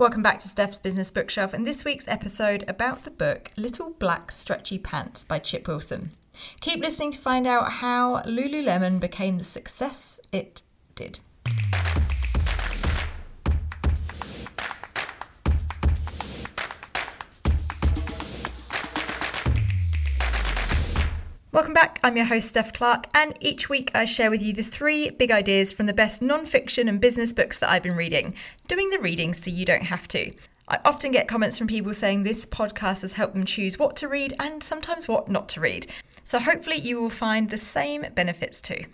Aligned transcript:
Welcome 0.00 0.22
back 0.22 0.40
to 0.40 0.48
Steph's 0.48 0.78
Business 0.78 1.10
Bookshelf 1.10 1.52
and 1.52 1.66
this 1.66 1.84
week's 1.84 2.08
episode 2.08 2.64
about 2.66 3.04
the 3.04 3.10
book 3.10 3.50
Little 3.58 3.90
Black 3.90 4.30
Stretchy 4.32 4.78
Pants 4.78 5.26
by 5.26 5.38
Chip 5.38 5.68
Wilson. 5.68 6.12
Keep 6.62 6.80
listening 6.80 7.12
to 7.12 7.20
find 7.20 7.46
out 7.46 7.70
how 7.70 8.22
Lululemon 8.22 8.98
became 8.98 9.36
the 9.36 9.44
success 9.44 10.18
it 10.32 10.62
did. 10.94 11.20
Welcome 21.52 21.74
back. 21.74 21.98
I'm 22.04 22.16
your 22.16 22.26
host, 22.26 22.50
Steph 22.50 22.72
Clark, 22.72 23.08
and 23.12 23.36
each 23.40 23.68
week 23.68 23.90
I 23.92 24.04
share 24.04 24.30
with 24.30 24.40
you 24.40 24.52
the 24.52 24.62
three 24.62 25.10
big 25.10 25.32
ideas 25.32 25.72
from 25.72 25.86
the 25.86 25.92
best 25.92 26.22
non 26.22 26.46
fiction 26.46 26.88
and 26.88 27.00
business 27.00 27.32
books 27.32 27.58
that 27.58 27.68
I've 27.68 27.82
been 27.82 27.96
reading, 27.96 28.34
doing 28.68 28.88
the 28.90 29.00
reading 29.00 29.34
so 29.34 29.50
you 29.50 29.64
don't 29.64 29.82
have 29.82 30.06
to. 30.08 30.30
I 30.68 30.78
often 30.84 31.10
get 31.10 31.26
comments 31.26 31.58
from 31.58 31.66
people 31.66 31.92
saying 31.92 32.22
this 32.22 32.46
podcast 32.46 33.00
has 33.00 33.14
helped 33.14 33.34
them 33.34 33.44
choose 33.44 33.80
what 33.80 33.96
to 33.96 34.06
read 34.06 34.32
and 34.38 34.62
sometimes 34.62 35.08
what 35.08 35.28
not 35.28 35.48
to 35.48 35.60
read. 35.60 35.92
So 36.22 36.38
hopefully 36.38 36.76
you 36.76 37.00
will 37.00 37.10
find 37.10 37.50
the 37.50 37.58
same 37.58 38.06
benefits 38.14 38.60
too. 38.60 38.84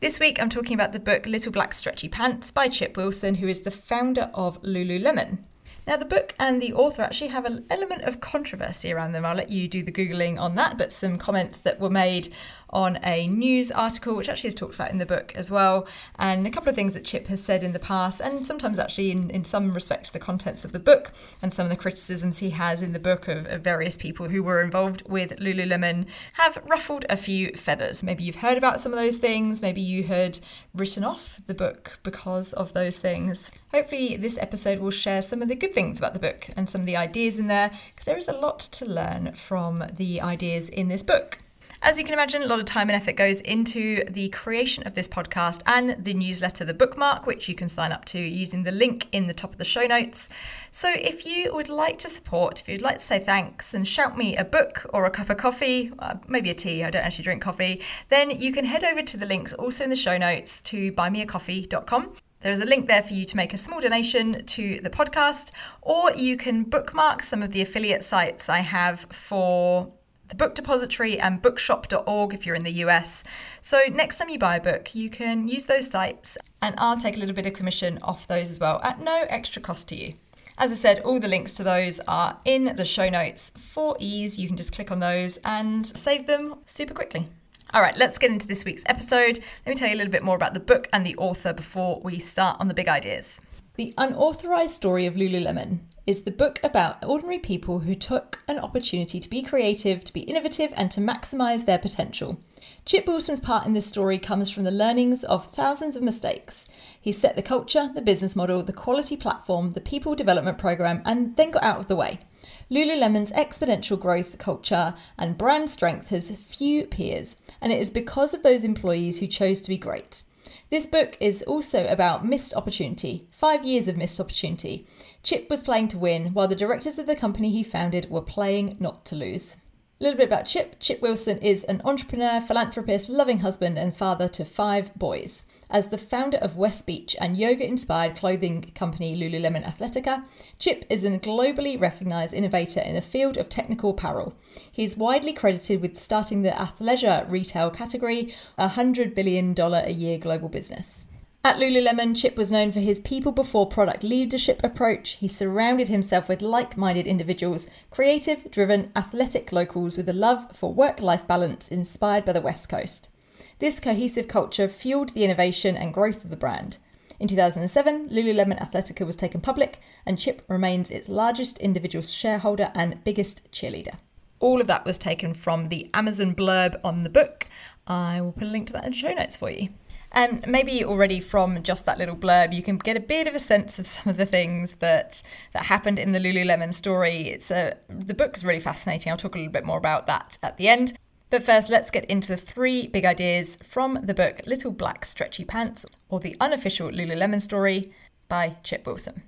This 0.00 0.18
week 0.18 0.40
I'm 0.40 0.48
talking 0.48 0.72
about 0.72 0.92
the 0.92 1.00
book 1.00 1.26
Little 1.26 1.52
Black 1.52 1.74
Stretchy 1.74 2.08
Pants 2.08 2.50
by 2.50 2.68
Chip 2.68 2.96
Wilson, 2.96 3.34
who 3.34 3.46
is 3.48 3.60
the 3.60 3.70
founder 3.70 4.30
of 4.32 4.62
Lululemon. 4.62 5.40
Now, 5.86 5.96
the 5.96 6.04
book 6.04 6.34
and 6.40 6.60
the 6.60 6.72
author 6.72 7.02
actually 7.02 7.28
have 7.28 7.44
an 7.44 7.64
element 7.70 8.02
of 8.02 8.20
controversy 8.20 8.92
around 8.92 9.12
them. 9.12 9.24
I'll 9.24 9.36
let 9.36 9.50
you 9.50 9.68
do 9.68 9.84
the 9.84 9.92
Googling 9.92 10.36
on 10.38 10.56
that, 10.56 10.76
but 10.76 10.92
some 10.92 11.16
comments 11.16 11.60
that 11.60 11.78
were 11.78 11.90
made 11.90 12.34
on 12.70 12.98
a 13.04 13.28
news 13.28 13.70
article, 13.70 14.16
which 14.16 14.28
actually 14.28 14.48
is 14.48 14.54
talked 14.54 14.74
about 14.74 14.90
in 14.90 14.98
the 14.98 15.06
book 15.06 15.32
as 15.36 15.50
well, 15.50 15.86
and 16.18 16.44
a 16.44 16.50
couple 16.50 16.68
of 16.68 16.74
things 16.74 16.94
that 16.94 17.04
Chip 17.04 17.28
has 17.28 17.42
said 17.42 17.62
in 17.62 17.72
the 17.72 17.78
past, 17.78 18.20
and 18.20 18.44
sometimes 18.44 18.78
actually 18.78 19.12
in, 19.12 19.30
in 19.30 19.44
some 19.44 19.72
respects 19.72 20.10
the 20.10 20.18
contents 20.18 20.64
of 20.64 20.72
the 20.72 20.80
book, 20.80 21.12
and 21.40 21.54
some 21.54 21.64
of 21.64 21.70
the 21.70 21.76
criticisms 21.76 22.38
he 22.38 22.50
has 22.50 22.82
in 22.82 22.92
the 22.92 22.98
book 22.98 23.28
of, 23.28 23.46
of 23.46 23.62
various 23.62 23.96
people 23.96 24.28
who 24.28 24.42
were 24.42 24.60
involved 24.60 25.02
with 25.08 25.38
Lululemon 25.38 26.06
have 26.32 26.62
ruffled 26.66 27.04
a 27.08 27.16
few 27.16 27.52
feathers. 27.52 28.02
Maybe 28.02 28.24
you've 28.24 28.36
heard 28.36 28.58
about 28.58 28.80
some 28.80 28.92
of 28.92 28.98
those 28.98 29.18
things, 29.18 29.62
maybe 29.62 29.80
you 29.80 30.02
had 30.02 30.40
written 30.74 31.04
off 31.04 31.40
the 31.46 31.54
book 31.54 31.98
because 32.02 32.52
of 32.52 32.72
those 32.72 32.98
things. 32.98 33.50
Hopefully, 33.72 34.16
this 34.16 34.38
episode 34.38 34.80
will 34.80 34.90
share 34.90 35.22
some 35.22 35.40
of 35.40 35.48
the 35.48 35.54
good 35.54 35.72
things 35.76 35.98
about 35.98 36.14
the 36.14 36.18
book 36.18 36.48
and 36.56 36.70
some 36.70 36.80
of 36.80 36.86
the 36.86 36.96
ideas 36.96 37.38
in 37.38 37.48
there, 37.48 37.70
because 37.90 38.06
there 38.06 38.16
is 38.16 38.28
a 38.28 38.32
lot 38.32 38.58
to 38.58 38.86
learn 38.86 39.34
from 39.34 39.84
the 39.92 40.22
ideas 40.22 40.70
in 40.70 40.88
this 40.88 41.02
book. 41.02 41.38
As 41.82 41.98
you 41.98 42.04
can 42.04 42.14
imagine, 42.14 42.42
a 42.42 42.46
lot 42.46 42.58
of 42.58 42.64
time 42.64 42.88
and 42.88 42.96
effort 42.96 43.16
goes 43.16 43.42
into 43.42 44.02
the 44.08 44.30
creation 44.30 44.84
of 44.86 44.94
this 44.94 45.06
podcast 45.06 45.60
and 45.66 46.02
the 46.02 46.14
newsletter, 46.14 46.64
The 46.64 46.72
Bookmark, 46.72 47.26
which 47.26 47.46
you 47.46 47.54
can 47.54 47.68
sign 47.68 47.92
up 47.92 48.06
to 48.06 48.18
using 48.18 48.62
the 48.62 48.72
link 48.72 49.06
in 49.12 49.26
the 49.26 49.34
top 49.34 49.52
of 49.52 49.58
the 49.58 49.66
show 49.66 49.86
notes. 49.86 50.30
So 50.70 50.90
if 50.90 51.26
you 51.26 51.54
would 51.54 51.68
like 51.68 51.98
to 51.98 52.08
support, 52.08 52.62
if 52.62 52.68
you'd 52.70 52.80
like 52.80 52.98
to 52.98 53.04
say 53.04 53.18
thanks 53.18 53.74
and 53.74 53.86
shout 53.86 54.16
me 54.16 54.34
a 54.34 54.44
book 54.44 54.86
or 54.94 55.04
a 55.04 55.10
cup 55.10 55.28
of 55.28 55.36
coffee, 55.36 55.90
uh, 55.98 56.14
maybe 56.26 56.48
a 56.48 56.54
tea, 56.54 56.84
I 56.84 56.90
don't 56.90 57.04
actually 57.04 57.24
drink 57.24 57.42
coffee, 57.42 57.82
then 58.08 58.30
you 58.30 58.50
can 58.50 58.64
head 58.64 58.82
over 58.82 59.02
to 59.02 59.16
the 59.18 59.26
links 59.26 59.52
also 59.52 59.84
in 59.84 59.90
the 59.90 59.96
show 59.96 60.16
notes 60.16 60.62
to 60.62 60.90
buymeacoffee.com. 60.92 62.16
There 62.40 62.52
is 62.52 62.60
a 62.60 62.66
link 62.66 62.86
there 62.86 63.02
for 63.02 63.14
you 63.14 63.24
to 63.24 63.36
make 63.36 63.54
a 63.54 63.58
small 63.58 63.80
donation 63.80 64.44
to 64.44 64.80
the 64.80 64.90
podcast, 64.90 65.52
or 65.80 66.12
you 66.12 66.36
can 66.36 66.64
bookmark 66.64 67.22
some 67.22 67.42
of 67.42 67.52
the 67.52 67.62
affiliate 67.62 68.02
sites 68.02 68.48
I 68.48 68.58
have 68.58 69.00
for 69.10 69.90
the 70.28 70.34
Book 70.34 70.54
Depository 70.54 71.18
and 71.18 71.40
bookshop.org 71.40 72.34
if 72.34 72.44
you're 72.44 72.54
in 72.54 72.64
the 72.64 72.84
US. 72.84 73.24
So 73.60 73.80
next 73.90 74.16
time 74.16 74.28
you 74.28 74.38
buy 74.38 74.56
a 74.56 74.60
book, 74.60 74.94
you 74.94 75.08
can 75.08 75.48
use 75.48 75.64
those 75.64 75.88
sites 75.88 76.36
and 76.60 76.74
I'll 76.78 76.98
take 76.98 77.16
a 77.16 77.20
little 77.20 77.34
bit 77.34 77.46
of 77.46 77.54
commission 77.54 77.98
off 78.02 78.26
those 78.26 78.50
as 78.50 78.60
well 78.60 78.80
at 78.82 79.00
no 79.00 79.24
extra 79.28 79.62
cost 79.62 79.88
to 79.88 79.96
you. 79.96 80.12
As 80.58 80.72
I 80.72 80.74
said, 80.74 81.00
all 81.00 81.20
the 81.20 81.28
links 81.28 81.54
to 81.54 81.62
those 81.62 82.00
are 82.08 82.38
in 82.44 82.76
the 82.76 82.84
show 82.84 83.08
notes 83.08 83.50
for 83.56 83.96
ease. 83.98 84.38
You 84.38 84.48
can 84.48 84.56
just 84.56 84.72
click 84.72 84.90
on 84.90 85.00
those 85.00 85.38
and 85.44 85.86
save 85.86 86.26
them 86.26 86.56
super 86.64 86.94
quickly. 86.94 87.28
All 87.74 87.82
right, 87.82 87.96
let's 87.96 88.16
get 88.16 88.30
into 88.30 88.46
this 88.46 88.64
week's 88.64 88.84
episode. 88.86 89.40
Let 89.66 89.66
me 89.66 89.74
tell 89.74 89.88
you 89.88 89.96
a 89.96 89.98
little 89.98 90.12
bit 90.12 90.22
more 90.22 90.36
about 90.36 90.54
the 90.54 90.60
book 90.60 90.88
and 90.92 91.04
the 91.04 91.16
author 91.16 91.52
before 91.52 92.00
we 92.02 92.20
start 92.20 92.58
on 92.60 92.68
the 92.68 92.74
big 92.74 92.86
ideas. 92.86 93.40
The 93.74 93.92
Unauthorized 93.98 94.72
Story 94.72 95.04
of 95.04 95.14
Lululemon 95.14 95.80
is 96.06 96.22
the 96.22 96.30
book 96.30 96.60
about 96.62 97.04
ordinary 97.04 97.40
people 97.40 97.80
who 97.80 97.96
took 97.96 98.42
an 98.46 98.60
opportunity 98.60 99.18
to 99.18 99.28
be 99.28 99.42
creative, 99.42 100.04
to 100.04 100.12
be 100.12 100.20
innovative, 100.20 100.72
and 100.76 100.92
to 100.92 101.00
maximize 101.00 101.66
their 101.66 101.78
potential. 101.78 102.38
Chip 102.84 103.08
Wilson's 103.08 103.40
part 103.40 103.66
in 103.66 103.72
this 103.72 103.84
story 103.84 104.18
comes 104.18 104.48
from 104.48 104.62
the 104.62 104.70
learnings 104.70 105.24
of 105.24 105.46
thousands 105.46 105.96
of 105.96 106.04
mistakes. 106.04 106.68
He 107.00 107.10
set 107.10 107.34
the 107.34 107.42
culture, 107.42 107.90
the 107.92 108.00
business 108.00 108.36
model, 108.36 108.62
the 108.62 108.72
quality 108.72 109.16
platform, 109.16 109.72
the 109.72 109.80
people 109.80 110.14
development 110.14 110.56
program, 110.56 111.02
and 111.04 111.34
then 111.34 111.50
got 111.50 111.64
out 111.64 111.80
of 111.80 111.88
the 111.88 111.96
way. 111.96 112.20
Lululemon's 112.68 113.30
exponential 113.30 113.98
growth 113.98 114.38
culture 114.38 114.94
and 115.16 115.38
brand 115.38 115.70
strength 115.70 116.08
has 116.08 116.34
few 116.34 116.84
peers, 116.84 117.36
and 117.60 117.72
it 117.72 117.80
is 117.80 117.90
because 117.90 118.34
of 118.34 118.42
those 118.42 118.64
employees 118.64 119.20
who 119.20 119.28
chose 119.28 119.60
to 119.60 119.68
be 119.68 119.78
great. 119.78 120.22
This 120.68 120.84
book 120.84 121.16
is 121.20 121.44
also 121.44 121.86
about 121.86 122.26
missed 122.26 122.54
opportunity, 122.54 123.28
five 123.30 123.64
years 123.64 123.86
of 123.86 123.96
missed 123.96 124.18
opportunity. 124.18 124.84
Chip 125.22 125.48
was 125.48 125.62
playing 125.62 125.88
to 125.88 125.98
win, 125.98 126.34
while 126.34 126.48
the 126.48 126.56
directors 126.56 126.98
of 126.98 127.06
the 127.06 127.14
company 127.14 127.50
he 127.50 127.62
founded 127.62 128.10
were 128.10 128.20
playing 128.20 128.76
not 128.80 129.04
to 129.06 129.14
lose. 129.14 129.56
A 129.98 130.04
little 130.04 130.18
bit 130.18 130.28
about 130.28 130.44
Chip. 130.44 130.76
Chip 130.78 131.00
Wilson 131.00 131.38
is 131.38 131.64
an 131.64 131.80
entrepreneur, 131.82 132.38
philanthropist, 132.38 133.08
loving 133.08 133.38
husband, 133.38 133.78
and 133.78 133.96
father 133.96 134.28
to 134.28 134.44
five 134.44 134.94
boys. 134.94 135.46
As 135.70 135.86
the 135.86 135.96
founder 135.96 136.36
of 136.36 136.58
West 136.58 136.86
Beach 136.86 137.16
and 137.18 137.34
yoga 137.34 137.66
inspired 137.66 138.14
clothing 138.14 138.72
company 138.74 139.16
Lululemon 139.16 139.64
Athletica, 139.64 140.26
Chip 140.58 140.84
is 140.90 141.02
a 141.02 141.18
globally 141.18 141.80
recognized 141.80 142.34
innovator 142.34 142.80
in 142.80 142.94
the 142.94 143.00
field 143.00 143.38
of 143.38 143.48
technical 143.48 143.88
apparel. 143.88 144.36
He 144.70 144.84
is 144.84 144.98
widely 144.98 145.32
credited 145.32 145.80
with 145.80 145.96
starting 145.96 146.42
the 146.42 146.50
athleisure 146.50 147.24
retail 147.30 147.70
category, 147.70 148.34
a 148.58 148.68
$100 148.68 149.14
billion 149.14 149.58
a 149.58 149.88
year 149.88 150.18
global 150.18 150.50
business. 150.50 151.06
At 151.46 151.58
Lululemon, 151.58 152.16
Chip 152.16 152.36
was 152.36 152.50
known 152.50 152.72
for 152.72 152.80
his 152.80 152.98
people 152.98 153.30
before 153.30 153.68
product 153.68 154.02
leadership 154.02 154.60
approach. 154.64 155.10
He 155.10 155.28
surrounded 155.28 155.86
himself 155.86 156.28
with 156.28 156.42
like 156.42 156.76
minded 156.76 157.06
individuals, 157.06 157.70
creative, 157.88 158.50
driven, 158.50 158.90
athletic 158.96 159.52
locals 159.52 159.96
with 159.96 160.08
a 160.08 160.12
love 160.12 160.56
for 160.56 160.74
work 160.74 161.00
life 161.00 161.24
balance 161.28 161.68
inspired 161.68 162.24
by 162.24 162.32
the 162.32 162.40
West 162.40 162.68
Coast. 162.68 163.14
This 163.60 163.78
cohesive 163.78 164.26
culture 164.26 164.66
fueled 164.66 165.10
the 165.10 165.22
innovation 165.22 165.76
and 165.76 165.94
growth 165.94 166.24
of 166.24 166.30
the 166.30 166.36
brand. 166.36 166.78
In 167.20 167.28
2007, 167.28 168.08
Lululemon 168.08 168.58
Athletica 168.58 169.06
was 169.06 169.14
taken 169.14 169.40
public, 169.40 169.78
and 170.04 170.18
Chip 170.18 170.44
remains 170.48 170.90
its 170.90 171.08
largest 171.08 171.58
individual 171.58 172.02
shareholder 172.02 172.72
and 172.74 173.04
biggest 173.04 173.52
cheerleader. 173.52 173.96
All 174.40 174.60
of 174.60 174.66
that 174.66 174.84
was 174.84 174.98
taken 174.98 175.32
from 175.32 175.66
the 175.66 175.88
Amazon 175.94 176.34
blurb 176.34 176.74
on 176.82 177.04
the 177.04 177.08
book. 177.08 177.44
I 177.86 178.20
will 178.20 178.32
put 178.32 178.48
a 178.48 178.50
link 178.50 178.66
to 178.66 178.72
that 178.72 178.84
in 178.84 178.90
the 178.90 178.96
show 178.96 179.12
notes 179.12 179.36
for 179.36 179.48
you. 179.48 179.68
And 180.12 180.46
maybe 180.46 180.84
already 180.84 181.20
from 181.20 181.62
just 181.62 181.84
that 181.86 181.98
little 181.98 182.16
blurb, 182.16 182.54
you 182.54 182.62
can 182.62 182.78
get 182.78 182.96
a 182.96 183.00
bit 183.00 183.26
of 183.26 183.34
a 183.34 183.40
sense 183.40 183.78
of 183.78 183.86
some 183.86 184.10
of 184.10 184.16
the 184.16 184.26
things 184.26 184.76
that 184.76 185.22
that 185.52 185.64
happened 185.64 185.98
in 185.98 186.12
the 186.12 186.18
Lululemon 186.18 186.72
story. 186.72 187.28
It's 187.28 187.50
a 187.50 187.76
the 187.88 188.14
book 188.14 188.36
is 188.36 188.44
really 188.44 188.60
fascinating. 188.60 189.10
I'll 189.10 189.18
talk 189.18 189.34
a 189.34 189.38
little 189.38 189.52
bit 189.52 189.64
more 189.64 189.78
about 189.78 190.06
that 190.06 190.38
at 190.42 190.56
the 190.56 190.68
end. 190.68 190.94
But 191.28 191.42
first, 191.42 191.70
let's 191.70 191.90
get 191.90 192.04
into 192.04 192.28
the 192.28 192.36
three 192.36 192.86
big 192.86 193.04
ideas 193.04 193.58
from 193.62 193.98
the 194.02 194.14
book 194.14 194.40
Little 194.46 194.70
Black 194.70 195.04
Stretchy 195.04 195.44
Pants, 195.44 195.84
or 196.08 196.20
the 196.20 196.36
unofficial 196.38 196.88
Lululemon 196.90 197.42
story 197.42 197.92
by 198.28 198.56
Chip 198.62 198.86
Wilson. 198.86 199.22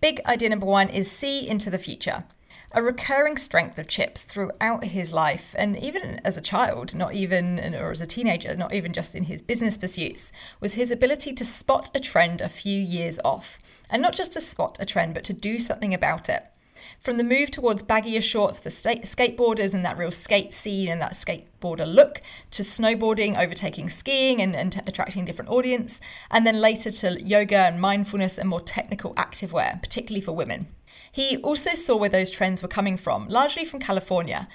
Big 0.00 0.20
idea 0.26 0.48
number 0.48 0.66
one 0.66 0.88
is 0.88 1.10
see 1.10 1.46
into 1.46 1.70
the 1.70 1.78
future. 1.78 2.24
A 2.74 2.82
recurring 2.82 3.36
strength 3.36 3.76
of 3.78 3.86
Chip's 3.86 4.24
throughout 4.24 4.82
his 4.82 5.12
life, 5.12 5.54
and 5.58 5.76
even 5.76 6.22
as 6.24 6.38
a 6.38 6.40
child, 6.40 6.94
not 6.94 7.12
even, 7.12 7.74
or 7.74 7.90
as 7.90 8.00
a 8.00 8.06
teenager, 8.06 8.56
not 8.56 8.72
even 8.72 8.94
just 8.94 9.14
in 9.14 9.24
his 9.24 9.42
business 9.42 9.76
pursuits, 9.76 10.32
was 10.58 10.72
his 10.72 10.90
ability 10.90 11.34
to 11.34 11.44
spot 11.44 11.90
a 11.94 12.00
trend 12.00 12.40
a 12.40 12.48
few 12.48 12.80
years 12.80 13.18
off. 13.26 13.58
And 13.90 14.00
not 14.00 14.14
just 14.14 14.32
to 14.32 14.40
spot 14.40 14.78
a 14.80 14.86
trend, 14.86 15.12
but 15.12 15.24
to 15.24 15.34
do 15.34 15.58
something 15.58 15.92
about 15.92 16.30
it. 16.30 16.48
From 17.00 17.16
the 17.16 17.24
move 17.24 17.50
towards 17.50 17.82
baggier 17.82 18.22
shorts 18.22 18.60
for 18.60 18.68
skateboarders 18.68 19.74
and 19.74 19.84
that 19.84 19.98
real 19.98 20.10
skate 20.10 20.54
scene 20.54 20.88
and 20.88 21.00
that 21.00 21.12
skateboarder 21.12 21.92
look, 21.92 22.20
to 22.52 22.62
snowboarding, 22.62 23.38
overtaking 23.38 23.90
skiing 23.90 24.40
and, 24.40 24.54
and 24.54 24.72
t- 24.72 24.80
attracting 24.86 25.24
different 25.24 25.50
audience, 25.50 26.00
and 26.30 26.46
then 26.46 26.60
later 26.60 26.90
to 26.90 27.22
yoga 27.22 27.58
and 27.58 27.80
mindfulness 27.80 28.38
and 28.38 28.48
more 28.48 28.60
technical 28.60 29.14
activewear, 29.14 29.80
particularly 29.82 30.20
for 30.20 30.32
women. 30.32 30.66
He 31.10 31.36
also 31.38 31.74
saw 31.74 31.96
where 31.96 32.08
those 32.08 32.30
trends 32.30 32.62
were 32.62 32.68
coming 32.68 32.96
from, 32.96 33.28
largely 33.28 33.64
from 33.64 33.80
California. 33.80 34.48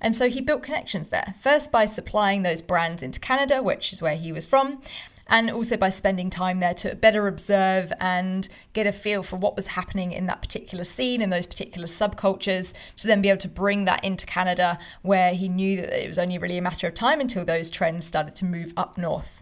And 0.00 0.14
so 0.14 0.28
he 0.28 0.40
built 0.40 0.62
connections 0.62 1.08
there, 1.08 1.34
first 1.40 1.72
by 1.72 1.86
supplying 1.86 2.42
those 2.42 2.60
brands 2.60 3.02
into 3.02 3.18
Canada, 3.18 3.62
which 3.62 3.92
is 3.92 4.02
where 4.02 4.16
he 4.16 4.32
was 4.32 4.46
from, 4.46 4.82
and 5.28 5.50
also 5.50 5.76
by 5.76 5.88
spending 5.88 6.30
time 6.30 6.60
there 6.60 6.74
to 6.74 6.94
better 6.94 7.26
observe 7.26 7.92
and 8.00 8.48
get 8.72 8.86
a 8.86 8.92
feel 8.92 9.22
for 9.22 9.36
what 9.36 9.56
was 9.56 9.66
happening 9.66 10.12
in 10.12 10.26
that 10.26 10.42
particular 10.42 10.84
scene 10.84 11.20
and 11.20 11.32
those 11.32 11.46
particular 11.46 11.86
subcultures 11.86 12.72
to 12.96 13.06
then 13.06 13.22
be 13.22 13.28
able 13.28 13.38
to 13.38 13.48
bring 13.48 13.84
that 13.84 14.04
into 14.04 14.26
Canada, 14.26 14.78
where 15.02 15.34
he 15.34 15.48
knew 15.48 15.76
that 15.80 16.04
it 16.04 16.08
was 16.08 16.18
only 16.18 16.38
really 16.38 16.58
a 16.58 16.62
matter 16.62 16.86
of 16.86 16.94
time 16.94 17.20
until 17.20 17.44
those 17.44 17.70
trends 17.70 18.06
started 18.06 18.34
to 18.36 18.44
move 18.44 18.72
up 18.76 18.98
north. 18.98 19.40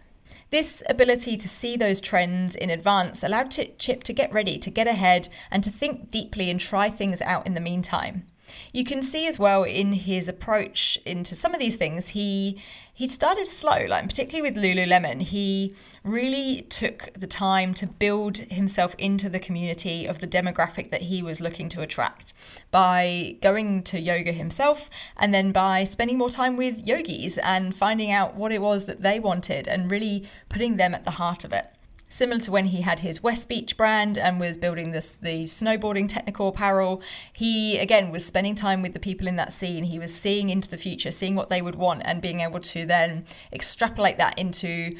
This 0.51 0.83
ability 0.87 1.37
to 1.37 1.49
see 1.49 1.77
those 1.77 1.99
trends 1.99 2.55
in 2.55 2.69
advance 2.69 3.23
allowed 3.23 3.49
Chip 3.49 4.03
to 4.03 4.13
get 4.13 4.31
ready, 4.31 4.59
to 4.59 4.69
get 4.69 4.85
ahead, 4.85 5.27
and 5.49 5.63
to 5.63 5.71
think 5.71 6.11
deeply 6.11 6.51
and 6.51 6.59
try 6.59 6.91
things 6.91 7.23
out 7.23 7.47
in 7.47 7.55
the 7.55 7.59
meantime. 7.59 8.25
You 8.71 8.83
can 8.83 9.01
see 9.01 9.27
as 9.27 9.39
well 9.39 9.63
in 9.63 9.93
his 9.93 10.27
approach 10.27 10.97
into 11.05 11.35
some 11.35 11.53
of 11.53 11.59
these 11.59 11.75
things, 11.75 12.09
he 12.09 12.57
he 12.95 13.07
started 13.07 13.47
slow, 13.47 13.85
like 13.87 14.07
particularly 14.07 14.47
with 14.47 14.63
Lululemon. 14.63 15.21
He 15.21 15.73
really 16.03 16.61
took 16.69 17.11
the 17.15 17.25
time 17.25 17.73
to 17.75 17.87
build 17.87 18.37
himself 18.37 18.93
into 18.99 19.29
the 19.29 19.39
community 19.39 20.05
of 20.05 20.19
the 20.19 20.27
demographic 20.27 20.91
that 20.91 21.01
he 21.01 21.23
was 21.23 21.41
looking 21.41 21.69
to 21.69 21.81
attract 21.81 22.33
by 22.69 23.35
going 23.41 23.81
to 23.83 23.99
yoga 23.99 24.31
himself 24.31 24.89
and 25.17 25.33
then 25.33 25.51
by 25.51 25.83
spending 25.83 26.19
more 26.19 26.29
time 26.29 26.55
with 26.55 26.85
yogis 26.85 27.39
and 27.39 27.75
finding 27.75 28.11
out 28.11 28.35
what 28.35 28.51
it 28.51 28.61
was 28.61 28.85
that 28.85 29.01
they 29.01 29.19
wanted 29.19 29.67
and 29.67 29.89
really 29.89 30.23
putting 30.49 30.77
them 30.77 30.93
at 30.93 31.03
the 31.03 31.11
heart 31.11 31.43
of 31.43 31.51
it 31.51 31.67
similar 32.13 32.39
to 32.41 32.51
when 32.51 32.65
he 32.65 32.81
had 32.81 32.99
his 32.99 33.23
West 33.23 33.49
Beach 33.49 33.75
brand 33.75 34.17
and 34.17 34.39
was 34.39 34.57
building 34.57 34.91
this 34.91 35.15
the 35.15 35.45
snowboarding 35.45 36.07
technical 36.07 36.49
apparel. 36.49 37.01
He 37.33 37.77
again 37.79 38.11
was 38.11 38.25
spending 38.25 38.55
time 38.55 38.81
with 38.81 38.93
the 38.93 38.99
people 38.99 39.27
in 39.27 39.35
that 39.37 39.51
scene. 39.51 39.83
He 39.83 39.99
was 39.99 40.13
seeing 40.13 40.49
into 40.49 40.69
the 40.69 40.77
future, 40.77 41.11
seeing 41.11 41.35
what 41.35 41.49
they 41.49 41.61
would 41.61 41.75
want, 41.75 42.03
and 42.05 42.21
being 42.21 42.41
able 42.41 42.59
to 42.59 42.85
then 42.85 43.25
extrapolate 43.51 44.17
that 44.17 44.37
into 44.37 44.91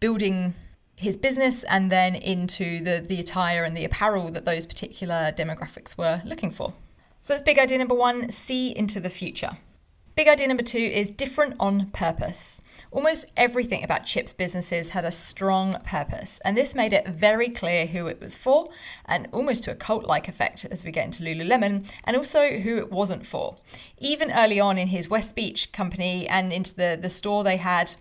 building 0.00 0.54
his 0.96 1.16
business 1.16 1.64
and 1.64 1.90
then 1.90 2.14
into 2.14 2.82
the 2.84 3.04
the 3.06 3.20
attire 3.20 3.64
and 3.64 3.76
the 3.76 3.84
apparel 3.84 4.30
that 4.30 4.44
those 4.44 4.64
particular 4.64 5.32
demographics 5.36 5.98
were 5.98 6.22
looking 6.24 6.52
for. 6.52 6.72
So 7.22 7.32
that's 7.32 7.42
big 7.42 7.58
idea 7.58 7.78
number 7.78 7.94
one: 7.94 8.30
see 8.30 8.76
into 8.76 9.00
the 9.00 9.10
future. 9.10 9.58
Big 10.16 10.28
idea 10.28 10.46
number 10.46 10.62
two 10.62 10.78
is 10.78 11.10
different 11.10 11.56
on 11.58 11.90
purpose. 11.90 12.62
Almost 12.92 13.26
everything 13.36 13.82
about 13.82 14.04
Chip's 14.04 14.32
businesses 14.32 14.90
had 14.90 15.04
a 15.04 15.10
strong 15.10 15.76
purpose, 15.84 16.38
and 16.44 16.56
this 16.56 16.72
made 16.72 16.92
it 16.92 17.08
very 17.08 17.48
clear 17.48 17.84
who 17.84 18.06
it 18.06 18.20
was 18.20 18.38
for, 18.38 18.68
and 19.06 19.26
almost 19.32 19.64
to 19.64 19.72
a 19.72 19.74
cult 19.74 20.04
like 20.04 20.28
effect 20.28 20.64
as 20.70 20.84
we 20.84 20.92
get 20.92 21.06
into 21.06 21.24
Lululemon, 21.24 21.90
and 22.04 22.16
also 22.16 22.58
who 22.58 22.76
it 22.76 22.92
wasn't 22.92 23.26
for. 23.26 23.56
Even 23.98 24.30
early 24.30 24.60
on 24.60 24.78
in 24.78 24.86
his 24.86 25.08
West 25.08 25.34
Beach 25.34 25.72
company 25.72 26.28
and 26.28 26.52
into 26.52 26.76
the, 26.76 26.96
the 27.00 27.10
store 27.10 27.42
they 27.42 27.56
had 27.56 27.92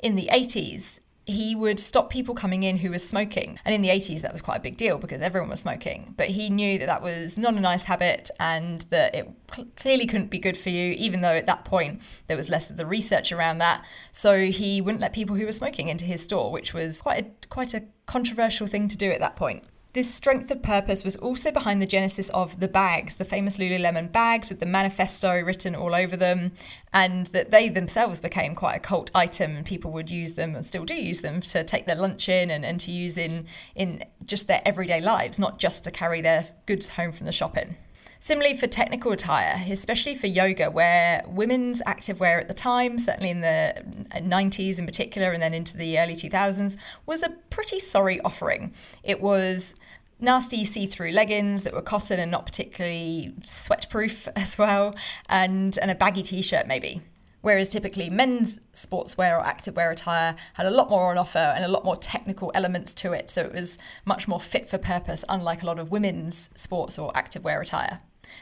in 0.00 0.16
the 0.16 0.28
80s, 0.32 0.98
he 1.30 1.54
would 1.54 1.78
stop 1.78 2.10
people 2.10 2.34
coming 2.34 2.62
in 2.62 2.76
who 2.76 2.90
was 2.90 3.06
smoking. 3.06 3.58
And 3.64 3.74
in 3.74 3.82
the 3.82 3.88
80s, 3.88 4.22
that 4.22 4.32
was 4.32 4.42
quite 4.42 4.56
a 4.56 4.60
big 4.60 4.76
deal 4.76 4.98
because 4.98 5.20
everyone 5.20 5.50
was 5.50 5.60
smoking. 5.60 6.14
But 6.16 6.28
he 6.28 6.50
knew 6.50 6.78
that 6.78 6.86
that 6.86 7.02
was 7.02 7.38
not 7.38 7.54
a 7.54 7.60
nice 7.60 7.84
habit 7.84 8.30
and 8.38 8.82
that 8.90 9.14
it 9.14 9.28
cl- 9.52 9.68
clearly 9.76 10.06
couldn't 10.06 10.30
be 10.30 10.38
good 10.38 10.56
for 10.56 10.70
you, 10.70 10.92
even 10.92 11.20
though 11.20 11.34
at 11.34 11.46
that 11.46 11.64
point 11.64 12.00
there 12.26 12.36
was 12.36 12.50
less 12.50 12.70
of 12.70 12.76
the 12.76 12.86
research 12.86 13.32
around 13.32 13.58
that. 13.58 13.84
So 14.12 14.46
he 14.46 14.80
wouldn't 14.80 15.00
let 15.00 15.12
people 15.12 15.36
who 15.36 15.46
were 15.46 15.52
smoking 15.52 15.88
into 15.88 16.04
his 16.04 16.22
store, 16.22 16.50
which 16.50 16.74
was 16.74 17.02
quite 17.02 17.26
a, 17.26 17.46
quite 17.48 17.74
a 17.74 17.84
controversial 18.06 18.66
thing 18.66 18.88
to 18.88 18.96
do 18.96 19.10
at 19.10 19.20
that 19.20 19.36
point. 19.36 19.64
This 19.92 20.14
strength 20.14 20.52
of 20.52 20.62
purpose 20.62 21.02
was 21.02 21.16
also 21.16 21.50
behind 21.50 21.82
the 21.82 21.86
genesis 21.86 22.28
of 22.30 22.60
the 22.60 22.68
bags, 22.68 23.16
the 23.16 23.24
famous 23.24 23.58
Lululemon 23.58 24.12
bags 24.12 24.48
with 24.48 24.60
the 24.60 24.66
manifesto 24.66 25.42
written 25.42 25.74
all 25.74 25.96
over 25.96 26.16
them, 26.16 26.52
and 26.92 27.26
that 27.28 27.50
they 27.50 27.68
themselves 27.68 28.20
became 28.20 28.54
quite 28.54 28.76
a 28.76 28.78
cult 28.78 29.10
item, 29.16 29.56
and 29.56 29.66
people 29.66 29.90
would 29.90 30.08
use 30.08 30.34
them 30.34 30.54
and 30.54 30.64
still 30.64 30.84
do 30.84 30.94
use 30.94 31.22
them 31.22 31.40
to 31.40 31.64
take 31.64 31.86
their 31.86 31.96
lunch 31.96 32.28
in 32.28 32.52
and, 32.52 32.64
and 32.64 32.78
to 32.80 32.92
use 32.92 33.18
in 33.18 33.46
in 33.74 34.04
just 34.24 34.46
their 34.46 34.62
everyday 34.64 35.00
lives, 35.00 35.40
not 35.40 35.58
just 35.58 35.82
to 35.82 35.90
carry 35.90 36.20
their 36.20 36.46
goods 36.66 36.88
home 36.88 37.10
from 37.10 37.26
the 37.26 37.32
shop 37.32 37.56
in. 37.58 37.76
Similarly, 38.22 38.54
for 38.58 38.66
technical 38.66 39.12
attire, 39.12 39.58
especially 39.70 40.14
for 40.14 40.26
yoga, 40.26 40.70
where 40.70 41.24
women's 41.26 41.80
activewear 41.82 42.38
at 42.38 42.48
the 42.48 42.54
time, 42.54 42.98
certainly 42.98 43.30
in 43.30 43.40
the 43.40 43.82
90s 44.12 44.78
in 44.78 44.84
particular, 44.84 45.32
and 45.32 45.42
then 45.42 45.54
into 45.54 45.78
the 45.78 45.98
early 45.98 46.12
2000s, 46.12 46.76
was 47.06 47.22
a 47.22 47.30
pretty 47.48 47.78
sorry 47.78 48.20
offering. 48.20 48.74
It 49.02 49.22
was 49.22 49.74
nasty 50.20 50.66
see 50.66 50.86
through 50.86 51.12
leggings 51.12 51.64
that 51.64 51.72
were 51.72 51.80
cotton 51.80 52.20
and 52.20 52.30
not 52.30 52.44
particularly 52.44 53.32
sweat 53.46 53.88
proof 53.88 54.28
as 54.36 54.58
well, 54.58 54.94
and, 55.30 55.78
and 55.78 55.90
a 55.90 55.94
baggy 55.94 56.22
t 56.22 56.42
shirt 56.42 56.66
maybe. 56.66 57.00
Whereas 57.40 57.70
typically 57.70 58.10
men's 58.10 58.58
sportswear 58.74 59.40
or 59.40 59.42
activewear 59.42 59.92
attire 59.92 60.36
had 60.52 60.66
a 60.66 60.70
lot 60.70 60.90
more 60.90 61.10
on 61.10 61.16
offer 61.16 61.38
and 61.38 61.64
a 61.64 61.68
lot 61.68 61.86
more 61.86 61.96
technical 61.96 62.52
elements 62.54 62.92
to 62.94 63.14
it. 63.14 63.30
So 63.30 63.40
it 63.40 63.54
was 63.54 63.78
much 64.04 64.28
more 64.28 64.40
fit 64.40 64.68
for 64.68 64.76
purpose, 64.76 65.24
unlike 65.26 65.62
a 65.62 65.66
lot 65.66 65.78
of 65.78 65.90
women's 65.90 66.50
sports 66.54 66.98
or 66.98 67.10
activewear 67.14 67.62
attire. 67.62 67.96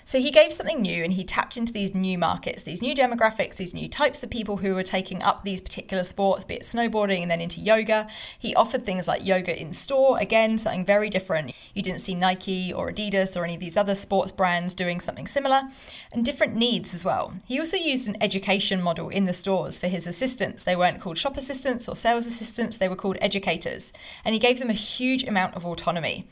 So 0.05 0.19
he 0.19 0.31
gave 0.31 0.52
something 0.52 0.81
new 0.81 1.05
and 1.05 1.12
he 1.12 1.25
tapped 1.25 1.56
into 1.56 1.73
these 1.73 1.94
new 1.94 2.19
markets, 2.19 2.62
these 2.62 2.82
new 2.82 2.94
demographics, 2.94 3.56
these 3.56 3.75
new 3.75 3.88
types 3.88 4.23
of 4.23 4.31
people 4.31 4.56
who 4.56 4.75
were 4.75 4.82
taking 4.82 5.23
up 5.23 5.44
these 5.44 5.61
particular 5.61 6.05
sports, 6.05 6.44
be 6.44 6.55
it 6.55 6.62
snowboarding 6.62 7.23
and 7.23 7.31
then 7.31 7.40
into 7.40 7.61
yoga. 7.61 8.06
He 8.38 8.55
offered 8.55 8.85
things 8.85 9.06
like 9.06 9.25
yoga 9.25 9.61
in 9.61 9.73
store, 9.73 10.19
again, 10.19 10.58
something 10.58 10.85
very 10.85 11.11
different. 11.11 11.52
You 11.75 11.82
didn't 11.82 12.00
see 12.00 12.14
Nike 12.14 12.73
or 12.73 12.90
Adidas 12.90 13.37
or 13.37 13.44
any 13.44 13.55
of 13.55 13.61
these 13.61 13.76
other 13.76 13.94
sports 13.94 14.32
brands 14.32 14.75
doing 14.75 15.00
something 15.00 15.26
similar, 15.26 15.62
and 16.12 16.25
different 16.25 16.55
needs 16.55 16.94
as 16.94 17.05
well. 17.05 17.35
He 17.46 17.58
also 17.58 17.76
used 17.76 18.08
an 18.08 18.17
education 18.23 18.82
model 18.82 19.08
in 19.08 19.25
the 19.25 19.32
stores 19.32 19.79
for 19.79 19.88
his 19.88 20.06
assistants. 20.06 20.64
They 20.64 20.76
weren't 20.76 21.00
called 21.00 21.19
shop 21.19 21.37
assistants 21.37 21.88
or 21.88 21.96
sales 21.96 22.26
assistants, 22.26 22.79
they 22.79 22.88
were 22.88 22.96
called 22.96 23.19
educators, 23.20 23.93
and 24.25 24.35
he 24.35 24.38
gave 24.38 24.58
them 24.58 24.70
a 24.70 24.75
huge 24.75 25.25
amount 25.25 25.55
of 25.55 25.67
autonomy 25.67 26.26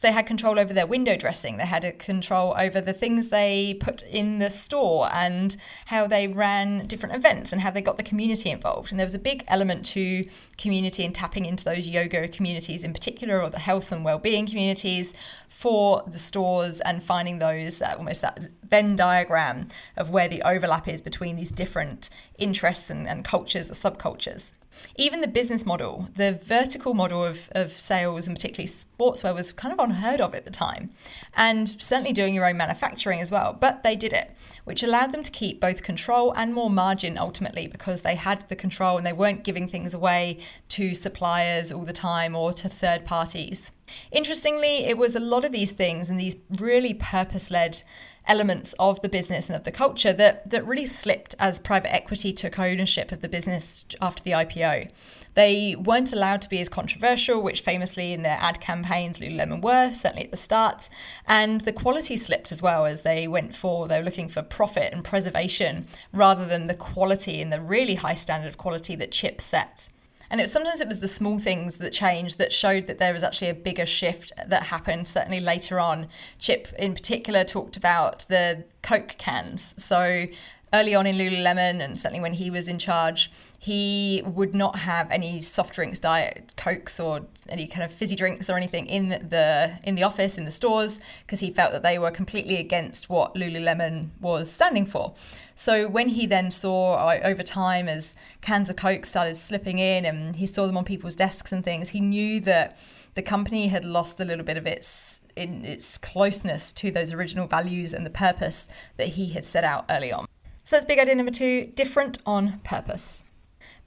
they 0.00 0.12
had 0.12 0.26
control 0.26 0.58
over 0.58 0.72
their 0.72 0.86
window 0.86 1.16
dressing. 1.16 1.56
They 1.56 1.66
had 1.66 1.98
control 1.98 2.54
over 2.58 2.80
the 2.80 2.92
things 2.92 3.28
they 3.28 3.74
put 3.80 4.02
in 4.02 4.38
the 4.38 4.50
store 4.50 5.08
and 5.12 5.56
how 5.86 6.06
they 6.06 6.26
ran 6.28 6.86
different 6.86 7.14
events 7.14 7.52
and 7.52 7.60
how 7.60 7.70
they 7.70 7.82
got 7.82 7.96
the 7.96 8.02
community 8.02 8.50
involved. 8.50 8.90
And 8.90 8.98
there 8.98 9.06
was 9.06 9.14
a 9.14 9.18
big 9.18 9.44
element 9.48 9.84
to 9.86 10.24
community 10.56 11.04
and 11.04 11.14
tapping 11.14 11.44
into 11.44 11.64
those 11.64 11.86
yoga 11.86 12.28
communities 12.28 12.84
in 12.84 12.92
particular, 12.92 13.42
or 13.42 13.50
the 13.50 13.58
health 13.58 13.92
and 13.92 14.04
well-being 14.04 14.46
communities 14.46 15.12
for 15.48 16.02
the 16.06 16.18
stores 16.18 16.80
and 16.80 17.02
finding 17.02 17.38
those 17.38 17.82
uh, 17.82 17.94
almost 17.98 18.22
that 18.22 18.48
Venn 18.68 18.96
diagram 18.96 19.68
of 19.96 20.10
where 20.10 20.28
the 20.28 20.42
overlap 20.42 20.88
is 20.88 21.02
between 21.02 21.36
these 21.36 21.50
different 21.50 22.08
interests 22.38 22.88
and, 22.88 23.06
and 23.08 23.24
cultures 23.24 23.70
or 23.70 23.74
subcultures. 23.74 24.52
Even 24.96 25.20
the 25.20 25.28
business 25.28 25.66
model, 25.66 26.08
the 26.14 26.38
vertical 26.42 26.94
model 26.94 27.24
of, 27.24 27.48
of 27.52 27.72
sales 27.72 28.26
and 28.26 28.36
particularly 28.36 28.68
sportswear 28.68 29.34
was 29.34 29.52
kind 29.52 29.72
of 29.72 29.78
unheard 29.78 30.20
of 30.20 30.34
at 30.34 30.44
the 30.44 30.50
time. 30.50 30.90
And 31.36 31.68
certainly 31.68 32.12
doing 32.12 32.34
your 32.34 32.46
own 32.46 32.56
manufacturing 32.56 33.20
as 33.20 33.30
well. 33.30 33.56
But 33.58 33.82
they 33.82 33.96
did 33.96 34.12
it, 34.12 34.32
which 34.64 34.82
allowed 34.82 35.12
them 35.12 35.22
to 35.22 35.30
keep 35.30 35.60
both 35.60 35.82
control 35.82 36.32
and 36.32 36.54
more 36.54 36.70
margin 36.70 37.18
ultimately 37.18 37.66
because 37.66 38.02
they 38.02 38.14
had 38.14 38.48
the 38.48 38.56
control 38.56 38.96
and 38.96 39.06
they 39.06 39.12
weren't 39.12 39.44
giving 39.44 39.68
things 39.68 39.94
away 39.94 40.38
to 40.70 40.94
suppliers 40.94 41.72
all 41.72 41.84
the 41.84 41.92
time 41.92 42.34
or 42.34 42.52
to 42.52 42.68
third 42.68 43.04
parties. 43.04 43.72
Interestingly, 44.12 44.84
it 44.84 44.96
was 44.96 45.16
a 45.16 45.20
lot 45.20 45.44
of 45.44 45.52
these 45.52 45.72
things 45.72 46.10
and 46.10 46.18
these 46.18 46.36
really 46.58 46.94
purpose 46.94 47.50
led 47.50 47.82
elements 48.26 48.74
of 48.78 49.00
the 49.02 49.08
business 49.08 49.48
and 49.48 49.56
of 49.56 49.64
the 49.64 49.72
culture 49.72 50.12
that, 50.12 50.48
that 50.50 50.66
really 50.66 50.86
slipped 50.86 51.34
as 51.38 51.58
private 51.58 51.92
equity 51.92 52.32
took 52.32 52.58
ownership 52.58 53.12
of 53.12 53.20
the 53.20 53.28
business 53.28 53.84
after 54.00 54.22
the 54.22 54.32
IPO. 54.32 54.90
They 55.34 55.76
weren't 55.76 56.12
allowed 56.12 56.42
to 56.42 56.48
be 56.48 56.60
as 56.60 56.68
controversial, 56.68 57.40
which 57.40 57.60
famously 57.60 58.12
in 58.12 58.22
their 58.22 58.38
ad 58.40 58.60
campaigns 58.60 59.20
Lululemon 59.20 59.62
were, 59.62 59.92
certainly 59.92 60.24
at 60.24 60.30
the 60.30 60.36
start. 60.36 60.88
And 61.26 61.60
the 61.60 61.72
quality 61.72 62.16
slipped 62.16 62.52
as 62.52 62.60
well 62.60 62.84
as 62.84 63.02
they 63.02 63.28
went 63.28 63.54
for, 63.54 63.86
they 63.86 63.98
were 63.98 64.04
looking 64.04 64.28
for 64.28 64.42
profit 64.42 64.92
and 64.92 65.04
preservation 65.04 65.86
rather 66.12 66.44
than 66.44 66.66
the 66.66 66.74
quality 66.74 67.40
and 67.40 67.52
the 67.52 67.60
really 67.60 67.94
high 67.94 68.14
standard 68.14 68.48
of 68.48 68.58
quality 68.58 68.96
that 68.96 69.12
Chip 69.12 69.40
set. 69.40 69.88
And 70.30 70.40
it, 70.40 70.48
sometimes 70.48 70.80
it 70.80 70.86
was 70.86 71.00
the 71.00 71.08
small 71.08 71.38
things 71.38 71.78
that 71.78 71.92
changed 71.92 72.38
that 72.38 72.52
showed 72.52 72.86
that 72.86 72.98
there 72.98 73.12
was 73.12 73.22
actually 73.22 73.48
a 73.48 73.54
bigger 73.54 73.84
shift 73.84 74.32
that 74.46 74.64
happened, 74.64 75.08
certainly 75.08 75.40
later 75.40 75.80
on. 75.80 76.06
Chip, 76.38 76.68
in 76.78 76.94
particular, 76.94 77.42
talked 77.42 77.76
about 77.76 78.24
the 78.28 78.64
Coke 78.82 79.16
cans. 79.18 79.74
So 79.76 80.26
early 80.72 80.94
on 80.94 81.06
in 81.06 81.16
Lululemon, 81.16 81.80
and 81.82 81.98
certainly 81.98 82.20
when 82.20 82.34
he 82.34 82.50
was 82.50 82.68
in 82.68 82.78
charge, 82.78 83.30
he 83.58 84.22
would 84.24 84.54
not 84.54 84.76
have 84.76 85.10
any 85.10 85.40
soft 85.40 85.74
drinks, 85.74 85.98
diet 85.98 86.52
cokes, 86.56 86.98
or 86.98 87.26
any 87.48 87.66
kind 87.66 87.82
of 87.82 87.92
fizzy 87.92 88.16
drinks 88.16 88.48
or 88.48 88.56
anything 88.56 88.86
in 88.86 89.08
the 89.08 89.78
in 89.84 89.96
the 89.96 90.02
office 90.02 90.38
in 90.38 90.44
the 90.44 90.50
stores 90.50 91.00
because 91.26 91.40
he 91.40 91.50
felt 91.50 91.72
that 91.72 91.82
they 91.82 91.98
were 91.98 92.10
completely 92.10 92.56
against 92.56 93.10
what 93.10 93.34
Lululemon 93.34 94.10
was 94.20 94.50
standing 94.50 94.86
for. 94.86 95.14
So 95.54 95.88
when 95.88 96.08
he 96.08 96.26
then 96.26 96.50
saw 96.50 96.94
uh, 96.94 97.20
over 97.22 97.42
time 97.42 97.88
as 97.88 98.14
cans 98.40 98.70
of 98.70 98.76
coke 98.76 99.04
started 99.04 99.36
slipping 99.36 99.78
in 99.78 100.04
and 100.06 100.36
he 100.36 100.46
saw 100.46 100.66
them 100.66 100.78
on 100.78 100.84
people's 100.84 101.14
desks 101.14 101.52
and 101.52 101.62
things, 101.62 101.90
he 101.90 102.00
knew 102.00 102.40
that 102.40 102.78
the 103.14 103.22
company 103.22 103.66
had 103.66 103.84
lost 103.84 104.20
a 104.20 104.24
little 104.24 104.44
bit 104.44 104.56
of 104.56 104.66
its 104.66 105.20
in 105.36 105.64
its 105.64 105.98
closeness 105.98 106.72
to 106.72 106.90
those 106.90 107.12
original 107.12 107.46
values 107.46 107.92
and 107.92 108.06
the 108.06 108.10
purpose 108.10 108.68
that 108.96 109.08
he 109.08 109.30
had 109.30 109.44
set 109.44 109.64
out 109.64 109.84
early 109.90 110.12
on. 110.12 110.26
So 110.70 110.76
that's 110.76 110.86
big 110.86 111.00
idea 111.00 111.16
number 111.16 111.32
two: 111.32 111.64
different 111.74 112.18
on 112.24 112.60
purpose. 112.60 113.24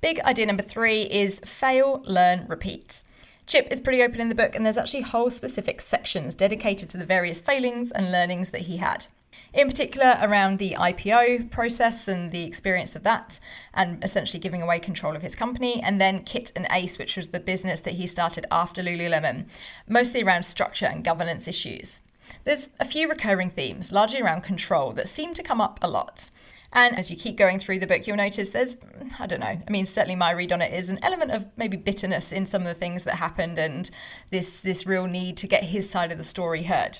Big 0.01 0.19
idea 0.19 0.45
number 0.45 0.63
three 0.63 1.03
is 1.03 1.39
fail, 1.39 2.03
learn, 2.05 2.45
repeat. 2.49 3.03
Chip 3.47 3.69
is 3.71 3.79
pretty 3.79 4.03
open 4.03 4.19
in 4.19 4.27
the 4.27 4.35
book, 4.35 4.53
and 4.53 4.65
there's 4.65 4.77
actually 4.77 5.03
whole 5.03 5.29
specific 5.29 5.79
sections 5.79 6.35
dedicated 6.35 6.89
to 6.89 6.97
the 6.97 7.05
various 7.05 7.39
failings 7.39 7.89
and 7.93 8.11
learnings 8.11 8.49
that 8.49 8.63
he 8.63 8.75
had. 8.75 9.07
in 9.53 9.67
particular 9.67 10.17
around 10.21 10.57
the 10.57 10.71
IPO 10.71 11.49
process 11.51 12.09
and 12.09 12.33
the 12.33 12.43
experience 12.43 12.97
of 12.97 13.03
that, 13.03 13.39
and 13.73 14.03
essentially 14.03 14.39
giving 14.39 14.61
away 14.61 14.77
control 14.77 15.15
of 15.15 15.21
his 15.21 15.35
company, 15.35 15.81
and 15.81 16.01
then 16.01 16.23
Kit 16.25 16.51
and 16.53 16.67
Ace, 16.71 16.97
which 16.97 17.15
was 17.15 17.29
the 17.29 17.39
business 17.39 17.79
that 17.79 17.93
he 17.93 18.07
started 18.07 18.45
after 18.51 18.83
Lululemon, 18.83 19.47
mostly 19.87 20.21
around 20.21 20.43
structure 20.43 20.87
and 20.87 21.05
governance 21.05 21.47
issues. 21.47 22.01
There's 22.43 22.69
a 22.79 22.85
few 22.85 23.09
recurring 23.09 23.49
themes, 23.49 23.91
largely 23.91 24.21
around 24.21 24.41
control, 24.41 24.91
that 24.93 25.07
seem 25.07 25.33
to 25.33 25.43
come 25.43 25.61
up 25.61 25.79
a 25.81 25.87
lot. 25.87 26.29
And 26.73 26.97
as 26.97 27.11
you 27.11 27.15
keep 27.15 27.37
going 27.37 27.59
through 27.59 27.79
the 27.79 27.87
book, 27.87 28.07
you'll 28.07 28.17
notice 28.17 28.49
there's, 28.49 28.77
I 29.19 29.27
don't 29.27 29.39
know, 29.39 29.45
I 29.45 29.69
mean, 29.69 29.85
certainly 29.85 30.15
my 30.15 30.31
read 30.31 30.51
on 30.51 30.61
it 30.61 30.73
is 30.73 30.89
an 30.89 30.99
element 31.03 31.31
of 31.31 31.45
maybe 31.55 31.77
bitterness 31.77 32.31
in 32.31 32.47
some 32.47 32.61
of 32.63 32.67
the 32.67 32.73
things 32.73 33.03
that 33.03 33.15
happened 33.15 33.59
and 33.59 33.89
this, 34.31 34.61
this 34.61 34.87
real 34.87 35.05
need 35.05 35.37
to 35.37 35.47
get 35.47 35.63
his 35.63 35.87
side 35.87 36.11
of 36.11 36.17
the 36.17 36.23
story 36.23 36.63
heard. 36.63 36.99